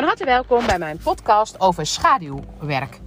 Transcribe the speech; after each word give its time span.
Van 0.00 0.08
harte 0.08 0.24
welkom 0.24 0.66
bij 0.66 0.78
mijn 0.78 0.98
podcast 0.98 1.60
over 1.60 1.86
schaduwwerk. 1.86 3.00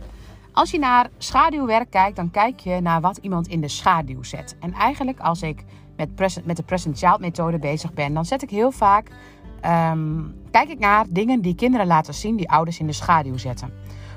Als 0.52 0.72
je 0.72 0.80
naar 0.80 1.10
schaduwwerk 1.18 1.90
kijkt, 1.90 2.16
dan 2.16 2.32
kijk 2.32 2.60
je 2.60 2.80
naar 2.82 3.02
wat 3.02 3.18
iemand 3.18 3.48
in 3.48 3.62
de 3.62 3.68
schaduw 3.68 4.24
zet. 4.24 4.56
En 4.60 4.74
eigenlijk 4.74 5.20
als 5.20 5.42
ik 5.42 5.64
met, 5.96 6.10
met 6.46 6.58
de 6.58 6.64
Present 6.64 6.98
Child 6.98 7.20
methode 7.20 7.60
bezig 7.60 7.94
ben, 7.94 8.14
dan 8.14 8.26
zet 8.26 8.42
ik 8.42 8.50
heel 8.50 8.72
vaak 8.72 9.08
ehm, 9.62 10.22
kijk 10.52 10.70
ik 10.70 10.80
naar 10.80 11.06
dingen 11.10 11.42
die 11.42 11.56
kinderen 11.56 11.88
laten 11.88 12.14
zien 12.14 12.36
die 12.36 12.50
ouders 12.50 12.80
in 12.80 12.88
de 12.88 12.94
schaduw 12.94 13.38
zetten. 13.38 13.74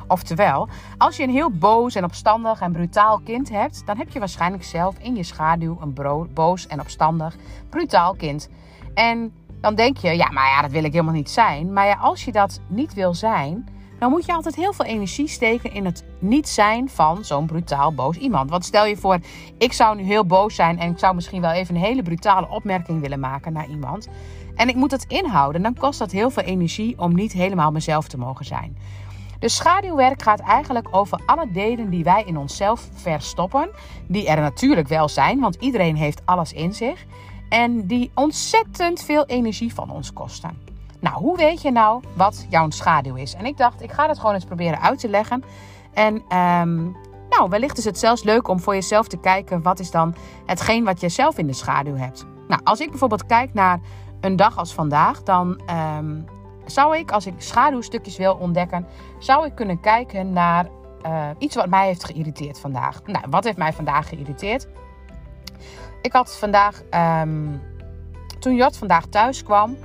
Oftewel, 0.08 0.68
als 0.98 1.16
je 1.16 1.22
een 1.22 1.30
heel 1.30 1.50
boos 1.50 1.94
en 1.94 2.04
opstandig 2.04 2.60
en 2.60 2.72
brutaal 2.72 3.20
kind 3.24 3.48
hebt, 3.48 3.86
dan 3.86 3.96
heb 3.96 4.10
je 4.10 4.18
waarschijnlijk 4.18 4.64
zelf 4.64 4.98
in 4.98 5.16
je 5.16 5.22
schaduw 5.22 5.78
een 5.80 6.28
boos 6.34 6.66
en 6.66 6.80
opstandig, 6.80 7.36
brutaal 7.68 8.14
kind. 8.14 8.48
En 8.94 9.32
dan 9.60 9.74
denk 9.74 9.96
je, 9.96 10.16
ja, 10.16 10.30
maar 10.30 10.48
ja, 10.48 10.62
dat 10.62 10.70
wil 10.70 10.84
ik 10.84 10.92
helemaal 10.92 11.14
niet 11.14 11.30
zijn. 11.30 11.72
Maar 11.72 11.86
ja, 11.86 11.96
als 11.96 12.24
je 12.24 12.32
dat 12.32 12.60
niet 12.68 12.94
wil 12.94 13.14
zijn, 13.14 13.68
dan 13.98 14.10
moet 14.10 14.26
je 14.26 14.32
altijd 14.32 14.54
heel 14.54 14.72
veel 14.72 14.84
energie 14.84 15.28
steken 15.28 15.72
in 15.72 15.84
het 15.84 16.04
niet 16.18 16.48
zijn 16.48 16.88
van 16.88 17.24
zo'n 17.24 17.46
brutaal 17.46 17.94
boos 17.94 18.16
iemand. 18.16 18.50
Want 18.50 18.64
stel 18.64 18.86
je 18.86 18.96
voor, 18.96 19.18
ik 19.58 19.72
zou 19.72 19.96
nu 19.96 20.02
heel 20.02 20.26
boos 20.26 20.54
zijn 20.54 20.78
en 20.78 20.90
ik 20.90 20.98
zou 20.98 21.14
misschien 21.14 21.40
wel 21.40 21.50
even 21.50 21.74
een 21.74 21.80
hele 21.80 22.02
brutale 22.02 22.48
opmerking 22.48 23.00
willen 23.00 23.20
maken 23.20 23.52
naar 23.52 23.68
iemand. 23.68 24.08
En 24.54 24.68
ik 24.68 24.74
moet 24.74 24.90
het 24.90 25.04
inhouden, 25.08 25.62
dan 25.62 25.74
kost 25.74 25.98
dat 25.98 26.10
heel 26.10 26.30
veel 26.30 26.42
energie 26.42 26.98
om 26.98 27.14
niet 27.14 27.32
helemaal 27.32 27.70
mezelf 27.70 28.08
te 28.08 28.18
mogen 28.18 28.44
zijn. 28.44 28.76
Dus 29.38 29.56
schaduwwerk 29.56 30.22
gaat 30.22 30.40
eigenlijk 30.40 30.88
over 30.90 31.20
alle 31.26 31.50
delen 31.52 31.90
die 31.90 32.04
wij 32.04 32.22
in 32.26 32.36
onszelf 32.36 32.88
verstoppen. 32.92 33.70
Die 34.06 34.28
er 34.28 34.40
natuurlijk 34.40 34.88
wel 34.88 35.08
zijn, 35.08 35.40
want 35.40 35.54
iedereen 35.54 35.96
heeft 35.96 36.22
alles 36.24 36.52
in 36.52 36.72
zich. 36.74 37.06
En 37.48 37.86
die 37.86 38.10
ontzettend 38.14 39.02
veel 39.02 39.26
energie 39.26 39.74
van 39.74 39.90
ons 39.90 40.12
kosten. 40.12 40.58
Nou, 41.00 41.16
hoe 41.16 41.36
weet 41.36 41.62
je 41.62 41.70
nou 41.70 42.02
wat 42.14 42.46
jouw 42.48 42.70
schaduw 42.70 43.14
is? 43.14 43.34
En 43.34 43.46
ik 43.46 43.56
dacht, 43.56 43.82
ik 43.82 43.92
ga 43.92 44.08
het 44.08 44.18
gewoon 44.18 44.34
eens 44.34 44.44
proberen 44.44 44.80
uit 44.80 44.98
te 44.98 45.08
leggen. 45.08 45.42
En 45.92 46.14
um, 46.14 46.96
nou, 47.30 47.48
wellicht 47.48 47.78
is 47.78 47.84
het 47.84 47.98
zelfs 47.98 48.22
leuk 48.22 48.48
om 48.48 48.60
voor 48.60 48.74
jezelf 48.74 49.08
te 49.08 49.16
kijken 49.16 49.62
wat 49.62 49.78
is 49.78 49.90
dan 49.90 50.14
hetgeen 50.46 50.84
wat 50.84 51.00
je 51.00 51.08
zelf 51.08 51.38
in 51.38 51.46
de 51.46 51.52
schaduw 51.52 51.96
hebt. 51.96 52.26
Nou, 52.48 52.60
als 52.64 52.80
ik 52.80 52.90
bijvoorbeeld 52.90 53.26
kijk 53.26 53.54
naar 53.54 53.80
een 54.20 54.36
dag 54.36 54.58
als 54.58 54.74
vandaag, 54.74 55.22
dan 55.22 55.60
um, 55.98 56.24
zou 56.66 56.96
ik, 56.96 57.10
als 57.10 57.26
ik 57.26 57.34
schaduwstukjes 57.36 58.16
wil 58.16 58.34
ontdekken, 58.34 58.86
zou 59.18 59.46
ik 59.46 59.54
kunnen 59.54 59.80
kijken 59.80 60.32
naar 60.32 60.68
uh, 61.06 61.28
iets 61.38 61.54
wat 61.54 61.68
mij 61.68 61.86
heeft 61.86 62.04
geïrriteerd 62.04 62.60
vandaag. 62.60 63.00
Nou, 63.04 63.24
wat 63.30 63.44
heeft 63.44 63.56
mij 63.56 63.72
vandaag 63.72 64.08
geïrriteerd? 64.08 64.68
Ik 66.06 66.12
had 66.12 66.36
vandaag, 66.36 66.82
um, 67.22 67.62
toen 68.38 68.54
Jort 68.54 68.76
vandaag 68.76 69.06
thuis 69.06 69.42
kwam, 69.42 69.76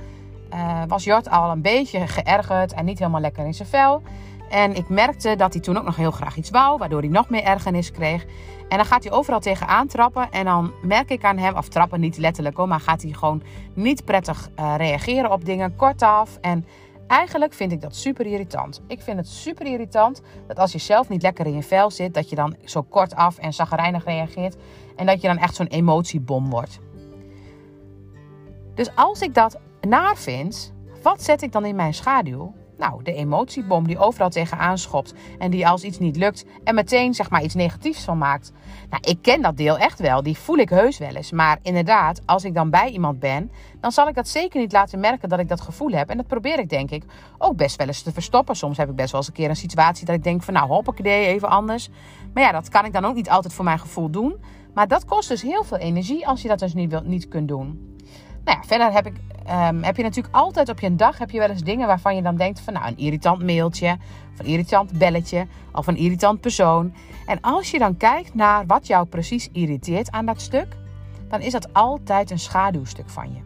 uh, 0.54 0.82
was 0.88 1.04
Jort 1.04 1.30
al 1.30 1.50
een 1.50 1.62
beetje 1.62 2.06
geërgerd 2.06 2.72
en 2.72 2.84
niet 2.84 2.98
helemaal 2.98 3.20
lekker 3.20 3.44
in 3.46 3.54
zijn 3.54 3.68
vel. 3.68 4.02
En 4.50 4.74
ik 4.74 4.88
merkte 4.88 5.36
dat 5.36 5.52
hij 5.52 5.62
toen 5.62 5.76
ook 5.76 5.84
nog 5.84 5.96
heel 5.96 6.10
graag 6.10 6.36
iets 6.36 6.50
wou, 6.50 6.78
waardoor 6.78 7.00
hij 7.00 7.08
nog 7.08 7.28
meer 7.28 7.42
ergernis 7.42 7.90
kreeg. 7.90 8.24
En 8.68 8.76
dan 8.76 8.86
gaat 8.86 9.04
hij 9.04 9.12
overal 9.12 9.40
tegenaan 9.40 9.86
trappen. 9.86 10.30
En 10.30 10.44
dan 10.44 10.72
merk 10.82 11.10
ik 11.10 11.24
aan 11.24 11.38
hem, 11.38 11.56
of 11.56 11.68
trappen 11.68 12.00
niet 12.00 12.16
letterlijk 12.16 12.56
hoor, 12.56 12.68
maar 12.68 12.80
gaat 12.80 13.02
hij 13.02 13.12
gewoon 13.12 13.42
niet 13.74 14.04
prettig 14.04 14.48
uh, 14.58 14.74
reageren 14.76 15.32
op 15.32 15.44
dingen, 15.44 15.76
kortaf. 15.76 16.38
En 16.40 16.66
eigenlijk 17.12 17.52
vind 17.52 17.72
ik 17.72 17.80
dat 17.80 17.96
super 17.96 18.26
irritant. 18.26 18.80
Ik 18.86 19.00
vind 19.00 19.16
het 19.16 19.28
super 19.28 19.66
irritant 19.66 20.22
dat 20.46 20.58
als 20.58 20.72
je 20.72 20.78
zelf 20.78 21.08
niet 21.08 21.22
lekker 21.22 21.46
in 21.46 21.54
je 21.54 21.62
vel 21.62 21.90
zit, 21.90 22.14
dat 22.14 22.30
je 22.30 22.36
dan 22.36 22.56
zo 22.64 22.82
kortaf 22.82 23.38
en 23.38 23.52
zagrijnig 23.52 24.04
reageert. 24.04 24.56
En 24.96 25.06
dat 25.06 25.20
je 25.20 25.28
dan 25.28 25.38
echt 25.38 25.54
zo'n 25.54 25.66
emotiebom 25.66 26.50
wordt. 26.50 26.78
Dus 28.74 28.96
als 28.96 29.20
ik 29.20 29.34
dat 29.34 29.58
naar 29.80 30.16
vind, 30.16 30.72
wat 31.02 31.22
zet 31.22 31.42
ik 31.42 31.52
dan 31.52 31.64
in 31.64 31.76
mijn 31.76 31.94
schaduw? 31.94 32.54
Nou, 32.82 33.02
de 33.02 33.14
emotiebom 33.14 33.86
die 33.86 33.98
overal 33.98 34.28
tegenaan 34.28 34.78
schopt 34.78 35.14
en 35.38 35.50
die 35.50 35.68
als 35.68 35.82
iets 35.82 35.98
niet 35.98 36.16
lukt 36.16 36.44
en 36.64 36.74
meteen 36.74 37.14
zeg 37.14 37.30
maar 37.30 37.42
iets 37.42 37.54
negatiefs 37.54 38.04
van 38.04 38.18
maakt. 38.18 38.52
Nou, 38.90 39.02
ik 39.08 39.18
ken 39.20 39.42
dat 39.42 39.56
deel 39.56 39.78
echt 39.78 40.00
wel, 40.00 40.22
die 40.22 40.38
voel 40.38 40.56
ik 40.56 40.68
heus 40.68 40.98
wel 40.98 41.14
eens. 41.14 41.32
Maar 41.32 41.58
inderdaad, 41.62 42.20
als 42.26 42.44
ik 42.44 42.54
dan 42.54 42.70
bij 42.70 42.88
iemand 42.88 43.18
ben, 43.18 43.50
dan 43.80 43.92
zal 43.92 44.08
ik 44.08 44.14
dat 44.14 44.28
zeker 44.28 44.60
niet 44.60 44.72
laten 44.72 45.00
merken 45.00 45.28
dat 45.28 45.38
ik 45.38 45.48
dat 45.48 45.60
gevoel 45.60 45.90
heb. 45.90 46.08
En 46.08 46.16
dat 46.16 46.26
probeer 46.26 46.58
ik 46.58 46.68
denk 46.68 46.90
ik 46.90 47.04
ook 47.38 47.56
best 47.56 47.76
wel 47.76 47.86
eens 47.86 48.02
te 48.02 48.12
verstoppen. 48.12 48.56
Soms 48.56 48.76
heb 48.76 48.88
ik 48.88 48.96
best 48.96 49.10
wel 49.10 49.20
eens 49.20 49.28
een 49.28 49.34
keer 49.34 49.48
een 49.48 49.56
situatie 49.56 50.06
dat 50.06 50.14
ik 50.14 50.24
denk 50.24 50.42
van 50.42 50.54
nou 50.54 50.66
hoppakee, 50.66 51.26
even 51.26 51.48
anders. 51.48 51.88
Maar 52.34 52.42
ja, 52.42 52.52
dat 52.52 52.68
kan 52.68 52.84
ik 52.84 52.92
dan 52.92 53.04
ook 53.04 53.14
niet 53.14 53.30
altijd 53.30 53.52
voor 53.54 53.64
mijn 53.64 53.78
gevoel 53.78 54.10
doen. 54.10 54.36
Maar 54.74 54.88
dat 54.88 55.04
kost 55.04 55.28
dus 55.28 55.42
heel 55.42 55.64
veel 55.64 55.78
energie 55.78 56.26
als 56.26 56.42
je 56.42 56.48
dat 56.48 56.58
dus 56.58 56.74
niet, 56.74 57.04
niet 57.04 57.28
kunt 57.28 57.48
doen. 57.48 57.91
Nou 58.44 58.58
ja, 58.58 58.64
verder 58.66 58.92
heb, 58.92 59.06
ik, 59.06 59.14
um, 59.50 59.82
heb 59.82 59.96
je 59.96 60.02
natuurlijk 60.02 60.34
altijd 60.34 60.68
op 60.68 60.80
je 60.80 60.96
dag 60.96 61.18
heb 61.18 61.30
je 61.30 61.38
wel 61.38 61.48
eens 61.48 61.62
dingen 61.62 61.86
waarvan 61.86 62.16
je 62.16 62.22
dan 62.22 62.36
denkt 62.36 62.60
van 62.60 62.72
nou 62.72 62.86
een 62.86 62.98
irritant 62.98 63.42
mailtje, 63.42 63.96
of 64.32 64.38
een 64.38 64.46
irritant 64.46 64.98
belletje, 64.98 65.46
of 65.72 65.86
een 65.86 65.96
irritant 65.96 66.40
persoon. 66.40 66.94
En 67.26 67.40
als 67.40 67.70
je 67.70 67.78
dan 67.78 67.96
kijkt 67.96 68.34
naar 68.34 68.66
wat 68.66 68.86
jou 68.86 69.06
precies 69.06 69.48
irriteert 69.52 70.10
aan 70.10 70.26
dat 70.26 70.40
stuk, 70.40 70.76
dan 71.28 71.40
is 71.40 71.52
dat 71.52 71.72
altijd 71.72 72.30
een 72.30 72.38
schaduwstuk 72.38 73.10
van 73.10 73.32
je. 73.32 73.40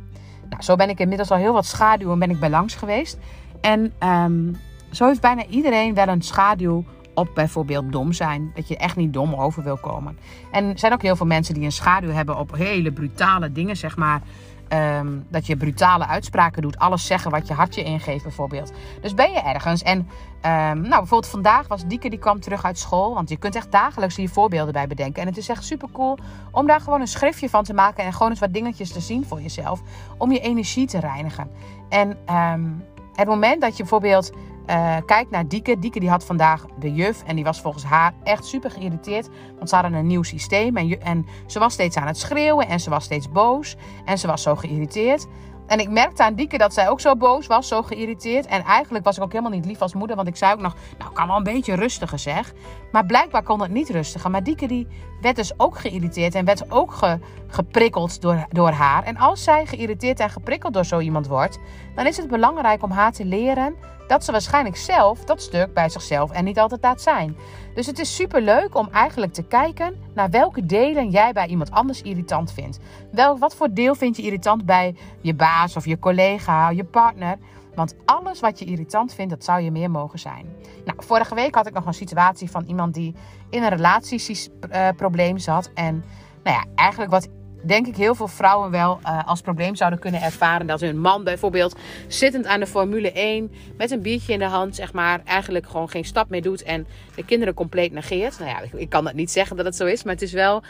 Nou, 0.48 0.62
zo 0.62 0.76
ben 0.76 0.88
ik 0.88 1.00
inmiddels 1.00 1.30
al 1.30 1.36
heel 1.36 1.52
wat 1.52 1.66
schaduwen 1.66 2.18
ben 2.18 2.30
ik 2.30 2.40
bij 2.40 2.50
langs 2.50 2.74
geweest. 2.74 3.18
En 3.60 3.92
um, 4.02 4.56
zo 4.90 5.06
heeft 5.06 5.20
bijna 5.20 5.46
iedereen 5.46 5.94
wel 5.94 6.08
een 6.08 6.22
schaduw 6.22 6.84
op 7.14 7.28
bijvoorbeeld 7.34 7.92
dom 7.92 8.12
zijn. 8.12 8.50
Dat 8.54 8.68
je 8.68 8.76
echt 8.76 8.96
niet 8.96 9.12
dom 9.12 9.34
over 9.34 9.62
wil 9.62 9.76
komen. 9.76 10.18
En 10.50 10.64
er 10.64 10.78
zijn 10.78 10.92
ook 10.92 11.02
heel 11.02 11.16
veel 11.16 11.26
mensen 11.26 11.54
die 11.54 11.64
een 11.64 11.72
schaduw 11.72 12.10
hebben 12.10 12.38
op 12.38 12.54
hele 12.54 12.92
brutale 12.92 13.52
dingen, 13.52 13.76
zeg 13.76 13.96
maar. 13.96 14.22
Um, 14.72 15.26
dat 15.28 15.46
je 15.46 15.56
brutale 15.56 16.06
uitspraken 16.06 16.62
doet. 16.62 16.78
Alles 16.78 17.06
zeggen 17.06 17.30
wat 17.30 17.48
je 17.48 17.54
hartje 17.54 17.82
ingeeft, 17.82 18.22
bijvoorbeeld. 18.22 18.72
Dus 19.00 19.14
ben 19.14 19.32
je 19.32 19.38
ergens. 19.38 19.82
En 19.82 19.98
um, 19.98 20.80
nou, 20.80 20.88
bijvoorbeeld 20.88 21.26
vandaag 21.26 21.68
was 21.68 21.86
Dieke 21.86 22.10
die 22.10 22.18
kwam 22.18 22.40
terug 22.40 22.64
uit 22.64 22.78
school. 22.78 23.14
Want 23.14 23.28
je 23.28 23.36
kunt 23.36 23.54
echt 23.54 23.72
dagelijks 23.72 24.16
hier 24.16 24.28
voorbeelden 24.28 24.72
bij 24.72 24.86
bedenken. 24.86 25.22
En 25.22 25.28
het 25.28 25.36
is 25.36 25.48
echt 25.48 25.64
super 25.64 25.88
cool 25.92 26.18
om 26.50 26.66
daar 26.66 26.80
gewoon 26.80 27.00
een 27.00 27.06
schriftje 27.06 27.48
van 27.48 27.64
te 27.64 27.74
maken. 27.74 28.04
En 28.04 28.12
gewoon 28.12 28.30
eens 28.30 28.40
wat 28.40 28.52
dingetjes 28.52 28.92
te 28.92 29.00
zien 29.00 29.24
voor 29.24 29.40
jezelf. 29.40 29.82
Om 30.18 30.32
je 30.32 30.40
energie 30.40 30.86
te 30.86 31.00
reinigen. 31.00 31.50
En 31.88 32.18
um, 32.34 32.84
het 33.14 33.28
moment 33.28 33.60
dat 33.60 33.70
je 33.70 33.82
bijvoorbeeld 33.82 34.32
uh, 34.70 34.96
kijk 35.06 35.30
naar 35.30 35.48
Dieke. 35.48 35.78
Dieke 35.78 36.00
die 36.00 36.10
had 36.10 36.24
vandaag 36.24 36.66
de 36.78 36.94
juf 36.94 37.22
en 37.22 37.34
die 37.34 37.44
was 37.44 37.60
volgens 37.60 37.84
haar 37.84 38.14
echt 38.22 38.44
super 38.44 38.70
geïrriteerd. 38.70 39.28
Want 39.56 39.68
ze 39.68 39.74
hadden 39.74 39.94
een 39.94 40.06
nieuw 40.06 40.22
systeem 40.22 40.76
en, 40.76 41.00
en 41.00 41.26
ze 41.46 41.58
was 41.58 41.72
steeds 41.72 41.96
aan 41.96 42.06
het 42.06 42.18
schreeuwen 42.18 42.68
en 42.68 42.80
ze 42.80 42.90
was 42.90 43.04
steeds 43.04 43.30
boos. 43.30 43.76
En 44.04 44.18
ze 44.18 44.26
was 44.26 44.42
zo 44.42 44.56
geïrriteerd. 44.56 45.26
En 45.66 45.78
ik 45.78 45.90
merkte 45.90 46.22
aan 46.22 46.34
Dieke 46.34 46.58
dat 46.58 46.74
zij 46.74 46.88
ook 46.88 47.00
zo 47.00 47.16
boos 47.16 47.46
was, 47.46 47.68
zo 47.68 47.82
geïrriteerd. 47.82 48.46
En 48.46 48.62
eigenlijk 48.62 49.04
was 49.04 49.16
ik 49.16 49.22
ook 49.22 49.32
helemaal 49.32 49.52
niet 49.52 49.64
lief 49.64 49.80
als 49.80 49.94
moeder. 49.94 50.16
Want 50.16 50.28
ik 50.28 50.36
zei 50.36 50.52
ook 50.52 50.60
nog, 50.60 50.74
nou 50.98 51.12
kan 51.12 51.26
wel 51.26 51.36
een 51.36 51.42
beetje 51.42 51.74
rustiger 51.74 52.18
zeg. 52.18 52.52
Maar 52.92 53.06
blijkbaar 53.06 53.42
kon 53.42 53.60
het 53.60 53.70
niet 53.70 53.90
rustiger. 53.90 54.30
Maar 54.30 54.42
Dieke 54.42 54.66
die 54.66 54.86
werd 55.20 55.36
dus 55.36 55.58
ook 55.58 55.78
geïrriteerd 55.78 56.34
en 56.34 56.44
werd 56.44 56.70
ook 56.70 56.92
ge, 56.92 57.18
geprikkeld 57.46 58.20
door, 58.20 58.46
door 58.50 58.70
haar. 58.70 59.04
En 59.04 59.16
als 59.16 59.44
zij 59.44 59.66
geïrriteerd 59.66 60.20
en 60.20 60.30
geprikkeld 60.30 60.74
door 60.74 60.84
zo 60.84 60.98
iemand 60.98 61.26
wordt, 61.26 61.58
dan 61.94 62.06
is 62.06 62.16
het 62.16 62.28
belangrijk 62.28 62.82
om 62.82 62.90
haar 62.90 63.12
te 63.12 63.24
leren 63.24 63.74
dat 64.06 64.24
ze 64.24 64.32
waarschijnlijk 64.32 64.76
zelf 64.76 65.24
dat 65.24 65.42
stuk 65.42 65.74
bij 65.74 65.88
zichzelf 65.88 66.30
en 66.30 66.44
niet 66.44 66.58
altijd 66.58 66.82
laat 66.82 67.02
zijn. 67.02 67.36
Dus 67.74 67.86
het 67.86 67.98
is 67.98 68.14
super 68.14 68.42
leuk 68.42 68.74
om 68.74 68.88
eigenlijk 68.92 69.32
te 69.32 69.42
kijken 69.42 70.05
naar 70.16 70.30
welke 70.30 70.66
delen 70.66 71.10
jij 71.10 71.32
bij 71.32 71.46
iemand 71.46 71.70
anders 71.70 72.02
irritant 72.02 72.52
vindt. 72.52 72.78
Wel, 73.10 73.38
wat 73.38 73.56
voor 73.56 73.72
deel 73.72 73.94
vind 73.94 74.16
je 74.16 74.22
irritant 74.22 74.64
bij 74.64 74.94
je 75.20 75.34
baas 75.34 75.76
of 75.76 75.84
je 75.86 75.98
collega, 75.98 76.70
je 76.70 76.84
partner? 76.84 77.36
Want 77.74 77.94
alles 78.04 78.40
wat 78.40 78.58
je 78.58 78.64
irritant 78.64 79.14
vindt, 79.14 79.30
dat 79.30 79.44
zou 79.44 79.60
je 79.60 79.70
meer 79.70 79.90
mogen 79.90 80.18
zijn. 80.18 80.46
Nou, 80.84 80.98
vorige 81.04 81.34
week 81.34 81.54
had 81.54 81.66
ik 81.66 81.72
nog 81.72 81.86
een 81.86 81.94
situatie 81.94 82.50
van 82.50 82.64
iemand 82.64 82.94
die 82.94 83.14
in 83.50 83.62
een 83.62 83.68
relatieprobleem 83.68 85.38
zat. 85.38 85.70
En 85.74 86.04
nou 86.42 86.56
ja, 86.56 86.64
eigenlijk 86.74 87.10
wat 87.10 87.28
denk 87.66 87.86
ik 87.86 87.96
heel 87.96 88.14
veel 88.14 88.28
vrouwen 88.28 88.70
wel 88.70 88.98
uh, 89.02 89.26
als 89.26 89.40
probleem 89.40 89.76
zouden 89.76 89.98
kunnen 89.98 90.22
ervaren. 90.22 90.66
Dat 90.66 90.80
hun 90.80 91.00
man 91.00 91.24
bijvoorbeeld 91.24 91.76
zittend 92.08 92.46
aan 92.46 92.60
de 92.60 92.66
Formule 92.66 93.12
1 93.12 93.50
met 93.76 93.90
een 93.90 94.02
biertje 94.02 94.32
in 94.32 94.38
de 94.38 94.44
hand, 94.44 94.74
zeg 94.74 94.92
maar, 94.92 95.20
eigenlijk 95.24 95.66
gewoon 95.68 95.88
geen 95.88 96.04
stap 96.04 96.28
meer 96.28 96.42
doet 96.42 96.62
en 96.62 96.86
de 97.14 97.24
kinderen 97.24 97.54
compleet 97.54 97.92
negeert. 97.92 98.38
Nou 98.38 98.50
ja, 98.50 98.78
ik, 98.78 98.88
kan 98.88 99.04
dat 99.04 99.14
niet 99.14 99.30
zeggen 99.30 99.56
dat 99.56 99.64
het 99.64 99.76
zo 99.76 99.86
is, 99.86 100.02
maar 100.02 100.12
het 100.12 100.22
is 100.22 100.32
wel 100.32 100.62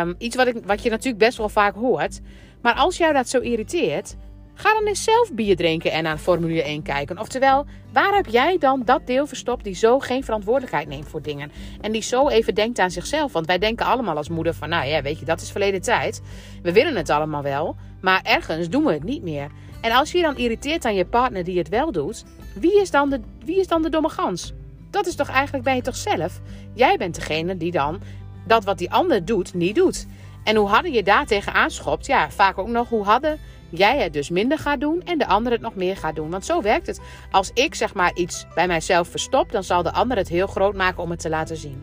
um, 0.00 0.14
iets 0.18 0.36
wat, 0.36 0.46
ik, 0.46 0.56
wat 0.64 0.82
je 0.82 0.90
natuurlijk 0.90 1.24
best 1.24 1.38
wel 1.38 1.48
vaak 1.48 1.74
hoort. 1.74 2.20
Maar 2.62 2.74
als 2.74 2.96
jou 2.96 3.12
dat 3.12 3.28
zo 3.28 3.38
irriteert, 3.38 4.16
Ga 4.54 4.72
dan 4.72 4.86
eens 4.86 5.04
zelf 5.04 5.32
bier 5.32 5.56
drinken 5.56 5.92
en 5.92 6.02
naar 6.02 6.18
Formule 6.18 6.62
1 6.62 6.82
kijken. 6.82 7.18
Oftewel, 7.18 7.66
waar 7.92 8.14
heb 8.14 8.26
jij 8.26 8.58
dan 8.58 8.82
dat 8.84 9.06
deel 9.06 9.26
verstopt 9.26 9.64
die 9.64 9.74
zo 9.74 9.98
geen 9.98 10.24
verantwoordelijkheid 10.24 10.88
neemt 10.88 11.08
voor 11.08 11.22
dingen? 11.22 11.52
En 11.80 11.92
die 11.92 12.02
zo 12.02 12.28
even 12.28 12.54
denkt 12.54 12.78
aan 12.78 12.90
zichzelf. 12.90 13.32
Want 13.32 13.46
wij 13.46 13.58
denken 13.58 13.86
allemaal 13.86 14.16
als 14.16 14.28
moeder 14.28 14.54
van, 14.54 14.68
nou 14.68 14.86
ja, 14.86 15.02
weet 15.02 15.18
je, 15.18 15.24
dat 15.24 15.40
is 15.40 15.50
verleden 15.50 15.82
tijd. 15.82 16.22
We 16.62 16.72
willen 16.72 16.96
het 16.96 17.10
allemaal 17.10 17.42
wel, 17.42 17.76
maar 18.00 18.20
ergens 18.22 18.68
doen 18.68 18.84
we 18.84 18.92
het 18.92 19.04
niet 19.04 19.22
meer. 19.22 19.50
En 19.80 19.92
als 19.92 20.12
je 20.12 20.18
je 20.18 20.24
dan 20.24 20.36
irriteert 20.36 20.84
aan 20.84 20.94
je 20.94 21.06
partner 21.06 21.44
die 21.44 21.58
het 21.58 21.68
wel 21.68 21.92
doet, 21.92 22.24
wie 22.54 22.80
is 22.80 22.90
dan 22.90 23.10
de, 23.10 23.20
wie 23.44 23.60
is 23.60 23.66
dan 23.66 23.82
de 23.82 23.88
domme 23.90 24.08
gans? 24.08 24.52
Dat 24.90 25.06
is 25.06 25.14
toch 25.14 25.28
eigenlijk, 25.28 25.64
ben 25.64 25.74
je 25.74 25.82
toch 25.82 25.96
zelf? 25.96 26.40
Jij 26.74 26.96
bent 26.96 27.14
degene 27.14 27.56
die 27.56 27.70
dan 27.70 28.00
dat 28.46 28.64
wat 28.64 28.78
die 28.78 28.90
ander 28.90 29.24
doet, 29.24 29.54
niet 29.54 29.74
doet. 29.74 30.06
En 30.44 30.56
hoe 30.56 30.68
harder 30.68 30.92
je 30.92 31.02
daar 31.02 31.26
tegen 31.26 31.52
aanschopt, 31.52 32.06
ja, 32.06 32.30
vaak 32.30 32.58
ook 32.58 32.68
nog 32.68 32.88
hoe 32.88 33.04
harder 33.04 33.38
jij 33.76 34.02
het 34.02 34.12
dus 34.12 34.30
minder 34.30 34.58
gaat 34.58 34.80
doen 34.80 35.02
en 35.04 35.18
de 35.18 35.26
ander 35.26 35.52
het 35.52 35.60
nog 35.60 35.74
meer 35.74 35.96
gaat 35.96 36.16
doen. 36.16 36.30
Want 36.30 36.44
zo 36.44 36.62
werkt 36.62 36.86
het. 36.86 37.00
Als 37.30 37.50
ik 37.54 37.74
zeg 37.74 37.94
maar 37.94 38.14
iets 38.14 38.46
bij 38.54 38.66
mijzelf 38.66 39.08
verstop, 39.08 39.52
dan 39.52 39.64
zal 39.64 39.82
de 39.82 39.92
ander 39.92 40.16
het 40.16 40.28
heel 40.28 40.46
groot 40.46 40.74
maken 40.74 41.02
om 41.02 41.10
het 41.10 41.20
te 41.20 41.28
laten 41.28 41.56
zien. 41.56 41.82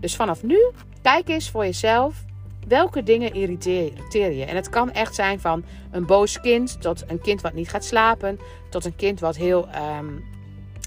Dus 0.00 0.16
vanaf 0.16 0.42
nu, 0.42 0.58
kijk 1.02 1.28
eens 1.28 1.50
voor 1.50 1.64
jezelf 1.64 2.24
welke 2.68 3.02
dingen 3.02 3.34
irriteer 3.34 4.32
je. 4.32 4.44
En 4.44 4.56
het 4.56 4.68
kan 4.68 4.92
echt 4.92 5.14
zijn 5.14 5.40
van 5.40 5.64
een 5.90 6.06
boos 6.06 6.40
kind 6.40 6.80
tot 6.80 7.04
een 7.06 7.20
kind 7.20 7.40
wat 7.40 7.52
niet 7.52 7.68
gaat 7.68 7.84
slapen, 7.84 8.38
tot 8.70 8.84
een 8.84 8.96
kind 8.96 9.20
wat 9.20 9.36
heel 9.36 9.68
ehm, 9.68 10.06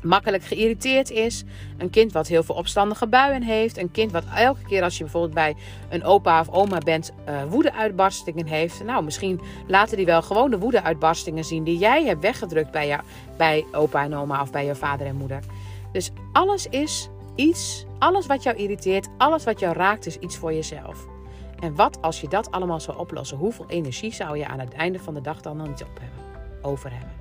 makkelijk 0.05 0.43
geïrriteerd 0.43 1.11
is. 1.11 1.43
Een 1.77 1.89
kind 1.89 2.11
wat 2.11 2.27
heel 2.27 2.43
veel 2.43 2.55
opstandige 2.55 3.07
buien 3.07 3.43
heeft. 3.43 3.77
Een 3.77 3.91
kind 3.91 4.11
wat 4.11 4.23
elke 4.35 4.61
keer 4.67 4.83
als 4.83 4.97
je 4.97 5.03
bijvoorbeeld 5.03 5.33
bij 5.33 5.55
een 5.89 6.03
opa 6.03 6.39
of 6.39 6.49
oma 6.49 6.77
bent 6.77 7.13
uh, 7.29 7.43
woedeuitbarstingen 7.49 8.45
heeft. 8.45 8.83
Nou, 8.83 9.03
misschien 9.03 9.41
laten 9.67 9.97
die 9.97 10.05
wel 10.05 10.21
gewoon 10.21 10.49
de 10.49 10.59
woedeuitbarstingen 10.59 11.43
zien 11.43 11.63
die 11.63 11.77
jij 11.77 12.03
hebt 12.03 12.21
weggedrukt 12.21 12.71
bij, 12.71 12.87
jou, 12.87 13.01
bij 13.37 13.65
opa 13.71 14.03
en 14.03 14.15
oma 14.15 14.41
of 14.41 14.51
bij 14.51 14.65
je 14.65 14.75
vader 14.75 15.07
en 15.07 15.15
moeder. 15.15 15.39
Dus 15.91 16.11
alles 16.31 16.67
is 16.67 17.09
iets, 17.35 17.85
alles 17.99 18.25
wat 18.25 18.43
jou 18.43 18.57
irriteert, 18.57 19.07
alles 19.17 19.43
wat 19.43 19.59
jou 19.59 19.75
raakt 19.75 20.05
is 20.05 20.17
iets 20.17 20.37
voor 20.37 20.53
jezelf. 20.53 21.05
En 21.59 21.75
wat 21.75 22.01
als 22.01 22.21
je 22.21 22.27
dat 22.27 22.51
allemaal 22.51 22.79
zou 22.79 22.97
oplossen? 22.97 23.37
Hoeveel 23.37 23.65
energie 23.67 24.13
zou 24.13 24.37
je 24.37 24.47
aan 24.47 24.59
het 24.59 24.73
einde 24.73 24.99
van 24.99 25.13
de 25.13 25.21
dag 25.21 25.41
dan 25.41 25.57
nog 25.57 25.67
niet 25.67 25.83
op 25.83 25.99
hebben, 25.99 26.19
over 26.61 26.91
hebben? 26.91 27.11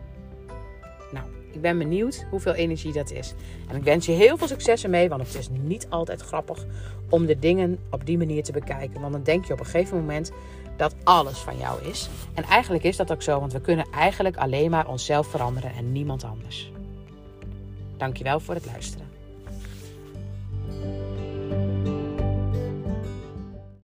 Nou, 1.13 1.27
ik 1.55 1.61
ben 1.61 1.79
benieuwd 1.79 2.27
hoeveel 2.31 2.55
energie 2.55 2.93
dat 2.93 3.11
is. 3.11 3.35
En 3.69 3.77
ik 3.77 3.83
wens 3.83 4.07
je 4.07 4.13
heel 4.13 4.37
veel 4.37 4.49
succes 4.49 4.85
ermee, 4.85 5.09
want 5.09 5.27
het 5.27 5.35
is 5.35 5.49
niet 5.63 5.87
altijd 5.91 6.21
grappig 6.21 6.67
om 7.09 7.27
de 7.27 7.39
dingen 7.39 7.79
op 7.91 8.07
die 8.07 8.19
manier 8.19 8.43
te 8.43 8.53
bekijken. 8.53 9.01
Want 9.01 9.13
dan 9.13 9.23
denk 9.23 9.45
je 9.45 9.53
op 9.53 9.59
een 9.59 9.67
gegeven 9.67 9.97
moment 9.97 10.33
dat 10.77 10.95
alles 11.05 11.39
van 11.39 11.59
jou 11.59 11.83
is. 11.83 12.09
En 12.35 12.45
eigenlijk 12.45 12.85
is 12.85 12.97
dat 12.97 13.13
ook 13.13 13.23
zo, 13.23 13.41
want 13.41 13.53
we 13.53 13.61
kunnen 13.61 13.87
eigenlijk 13.91 14.37
alleen 14.37 14.71
maar 14.71 14.89
onszelf 14.89 15.27
veranderen 15.27 15.73
en 15.75 15.93
niemand 15.93 16.25
anders. 16.25 16.73
Dankjewel 17.97 18.41
voor 18.41 18.55
het 18.55 18.67
luisteren. 18.67 19.04